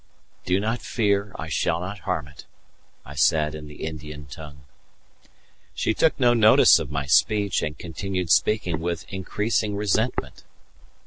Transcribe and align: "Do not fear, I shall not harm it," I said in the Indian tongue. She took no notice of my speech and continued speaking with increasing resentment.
"Do 0.45 0.59
not 0.59 0.81
fear, 0.81 1.31
I 1.37 1.47
shall 1.47 1.79
not 1.79 1.99
harm 2.09 2.27
it," 2.27 2.47
I 3.05 3.13
said 3.13 3.53
in 3.53 3.67
the 3.67 3.83
Indian 3.83 4.25
tongue. 4.25 4.61
She 5.75 5.93
took 5.93 6.19
no 6.19 6.33
notice 6.33 6.79
of 6.79 6.89
my 6.89 7.05
speech 7.05 7.61
and 7.61 7.77
continued 7.77 8.31
speaking 8.31 8.79
with 8.79 9.05
increasing 9.09 9.75
resentment. 9.75 10.43